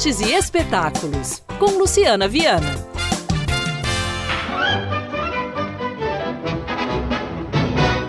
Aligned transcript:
Artes 0.00 0.18
e 0.18 0.32
Espetáculos, 0.32 1.42
com 1.58 1.72
Luciana 1.72 2.26
Viana. 2.26 2.74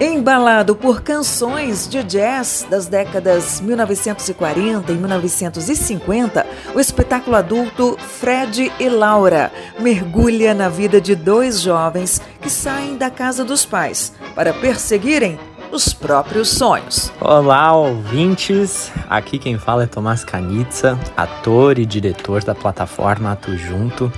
Embalado 0.00 0.76
por 0.76 1.02
canções 1.02 1.88
de 1.88 2.04
jazz 2.04 2.64
das 2.70 2.86
décadas 2.86 3.60
1940 3.60 4.92
e 4.92 4.94
1950, 4.94 6.46
o 6.76 6.78
espetáculo 6.78 7.34
adulto 7.34 7.98
Fred 7.98 8.70
e 8.78 8.88
Laura 8.88 9.50
mergulha 9.80 10.54
na 10.54 10.68
vida 10.68 11.00
de 11.00 11.16
dois 11.16 11.60
jovens 11.60 12.22
que 12.40 12.48
saem 12.48 12.96
da 12.96 13.10
casa 13.10 13.44
dos 13.44 13.64
pais 13.64 14.12
para 14.36 14.54
perseguirem 14.54 15.40
os 15.72 15.92
próprios 15.92 16.48
sonhos. 16.48 17.12
Olá, 17.20 17.72
ouvintes! 17.72 18.90
Aqui 19.08 19.38
quem 19.38 19.56
fala 19.56 19.84
é 19.84 19.86
Tomás 19.86 20.24
Canitza, 20.24 20.98
ator 21.16 21.78
e 21.78 21.86
diretor 21.86 22.42
da 22.42 22.54
plataforma 22.54 23.32
Ato 23.32 23.56
Junto, 23.56 24.12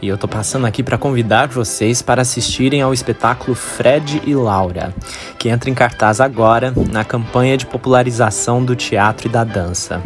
e 0.00 0.08
eu 0.08 0.16
tô 0.16 0.28
passando 0.28 0.66
aqui 0.66 0.82
para 0.82 0.96
convidar 0.96 1.48
vocês 1.48 2.00
para 2.00 2.22
assistirem 2.22 2.82
ao 2.82 2.94
espetáculo 2.94 3.54
Fred 3.54 4.22
e 4.24 4.34
Laura, 4.34 4.94
que 5.38 5.48
entra 5.48 5.68
em 5.68 5.74
cartaz 5.74 6.20
agora 6.20 6.72
na 6.90 7.04
campanha 7.04 7.56
de 7.56 7.66
popularização 7.66 8.64
do 8.64 8.76
teatro 8.76 9.28
e 9.28 9.30
da 9.30 9.44
dança. 9.44 10.02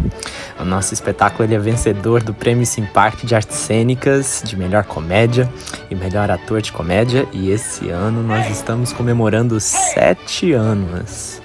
O 0.59 0.65
nosso 0.65 0.95
espetáculo 0.95 1.45
ele 1.45 1.55
é 1.55 1.59
vencedor 1.59 2.23
do 2.23 2.32
Prêmio 2.32 2.65
Simpark 2.65 3.27
de 3.27 3.34
Artes 3.34 3.56
Cênicas 3.56 4.42
de 4.45 4.56
melhor 4.56 4.84
comédia 4.84 5.48
e 5.91 5.95
melhor 5.95 6.30
ator 6.30 6.62
de 6.62 6.73
comédia, 6.73 7.27
e 7.32 7.51
esse 7.51 7.90
ano 7.90 8.23
nós 8.23 8.51
estamos 8.51 8.93
comemorando 8.93 9.59
sete 9.60 10.52
anos 10.52 11.40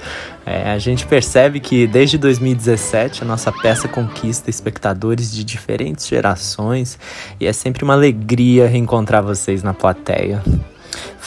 é, 0.50 0.72
a 0.72 0.80
gente 0.80 1.06
percebe 1.06 1.60
que 1.60 1.86
desde 1.86 2.18
2017 2.18 3.22
a 3.22 3.26
nossa 3.26 3.52
peça 3.52 3.86
conquista 3.86 4.50
espectadores 4.50 5.30
de 5.30 5.44
diferentes 5.44 6.08
gerações 6.08 6.98
e 7.38 7.46
é 7.46 7.52
sempre 7.52 7.84
uma 7.84 7.94
alegria 7.94 8.66
reencontrar 8.66 9.22
vocês 9.22 9.62
na 9.62 9.74
plateia. 9.74 10.42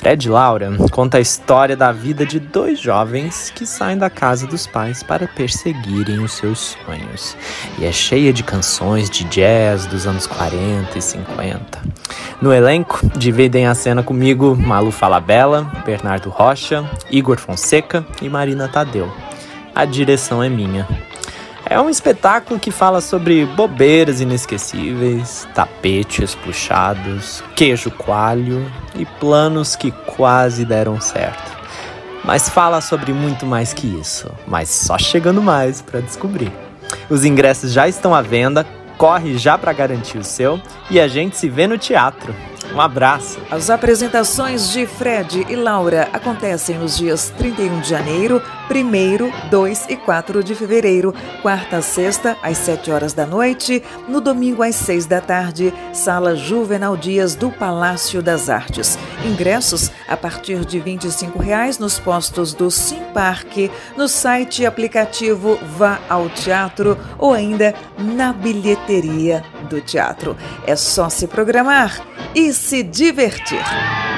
Fred 0.01 0.31
Laura 0.31 0.73
conta 0.91 1.19
a 1.19 1.21
história 1.21 1.77
da 1.77 1.93
vida 1.93 2.25
de 2.25 2.41
dois 2.41 2.81
jovens 2.81 3.53
que 3.55 3.67
saem 3.67 3.99
da 3.99 4.09
casa 4.09 4.47
dos 4.47 4.67
pais 4.67 5.03
para 5.03 5.29
perseguirem 5.29 6.21
os 6.21 6.33
seus 6.33 6.75
sonhos. 6.87 7.37
E 7.79 7.85
é 7.85 7.93
cheia 7.93 8.33
de 8.33 8.43
canções 8.43 9.11
de 9.11 9.25
jazz 9.25 9.85
dos 9.85 10.07
anos 10.07 10.27
40 10.27 10.97
e 10.97 11.03
50. 11.03 11.83
No 12.41 12.51
elenco, 12.51 12.99
dividem 13.15 13.67
a 13.67 13.75
cena 13.75 14.03
comigo 14.03 14.57
Malu 14.57 14.91
Falabella, 14.91 15.71
Bernardo 15.85 16.31
Rocha, 16.31 16.83
Igor 17.11 17.37
Fonseca 17.37 18.03
e 18.23 18.29
Marina 18.31 18.69
Tadeu. 18.69 19.13
A 19.75 19.85
direção 19.85 20.43
é 20.43 20.49
minha. 20.49 20.89
É 21.71 21.81
um 21.81 21.89
espetáculo 21.89 22.59
que 22.59 22.73
fala 22.73 23.01
sobre 23.01 23.47
bobeiras 23.47 24.21
inesquecíveis, 24.21 25.47
tapetes 25.55 26.35
puxados, 26.35 27.45
queijo 27.55 27.93
coalho 27.93 28.69
e 28.97 29.07
planos 29.07 29.77
que 29.77 29.93
quase 29.93 30.65
deram 30.65 31.01
certo. 31.01 31.57
Mas 32.25 32.49
fala 32.49 32.81
sobre 32.81 33.13
muito 33.13 33.47
mais 33.47 33.73
que 33.73 33.87
isso, 33.87 34.29
mas 34.49 34.69
só 34.69 34.99
chegando 34.99 35.41
mais 35.41 35.81
para 35.81 36.01
descobrir. 36.01 36.53
Os 37.09 37.25
ingressos 37.25 37.73
já 37.73 37.87
estão 37.87 38.13
à 38.13 38.21
venda, 38.21 38.67
corre 38.99 39.39
já 39.39 39.57
para 39.57 39.73
garantir 39.73 40.19
o 40.19 40.25
seu 40.25 40.61
e 40.91 40.99
a 40.99 41.07
gente 41.07 41.37
se 41.37 41.49
vê 41.49 41.69
no 41.69 41.79
teatro. 41.79 42.35
Um 42.75 42.81
abraço. 42.81 43.39
As 43.51 43.69
apresentações 43.69 44.71
de 44.71 44.87
Fred 44.87 45.45
e 45.49 45.57
Laura 45.57 46.09
acontecem 46.13 46.79
nos 46.79 46.97
dias 46.97 47.33
31 47.37 47.81
de 47.81 47.89
janeiro, 47.89 48.41
1, 48.71 49.51
2 49.51 49.87
e 49.89 49.97
4 49.97 50.45
de 50.45 50.55
fevereiro, 50.55 51.13
quarta 51.43 51.79
a 51.79 51.83
sexta, 51.83 52.37
às 52.43 52.59
7 52.59 52.93
horas 52.93 53.13
da 53.13 53.27
noite, 53.27 53.83
no 54.09 54.21
domingo 54.21 54.63
às 54.63 54.77
6 54.77 55.07
da 55.07 55.21
tarde, 55.21 55.75
Sala 55.93 56.37
Juvenal 56.37 56.97
Dias 56.97 57.35
do 57.35 57.51
Palácio 57.51 58.23
das 58.23 58.49
Artes. 58.49 58.97
Ingressos 59.25 59.91
a 60.07 60.17
partir 60.17 60.65
de 60.65 60.79
25 60.79 61.41
reais 61.41 61.79
nos 61.79 61.99
postos 61.99 62.55
do 62.55 62.71
Sim 62.71 63.03
Parque, 63.13 63.71
no 63.97 64.07
site 64.07 64.65
aplicativo 64.65 65.59
Vá 65.77 65.99
ao 66.09 66.29
Teatro 66.29 66.97
ou 67.19 67.33
ainda 67.33 67.75
na 67.99 68.33
bilheteria 68.33 69.45
do 69.69 69.81
teatro. 69.81 70.37
É 70.67 70.77
só 70.77 71.09
se 71.09 71.27
programar 71.27 72.01
e 72.35 72.53
se 72.61 72.83
divertir. 72.83 74.10